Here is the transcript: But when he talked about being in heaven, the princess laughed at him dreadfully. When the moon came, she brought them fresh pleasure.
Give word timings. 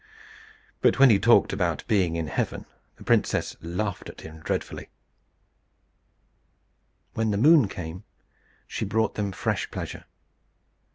But 0.81 0.97
when 0.97 1.11
he 1.11 1.19
talked 1.19 1.53
about 1.53 1.85
being 1.87 2.15
in 2.15 2.25
heaven, 2.25 2.65
the 2.95 3.03
princess 3.03 3.55
laughed 3.61 4.09
at 4.09 4.21
him 4.21 4.39
dreadfully. 4.39 4.89
When 7.13 7.29
the 7.29 7.37
moon 7.37 7.67
came, 7.67 8.03
she 8.65 8.83
brought 8.83 9.13
them 9.13 9.31
fresh 9.31 9.69
pleasure. 9.69 10.05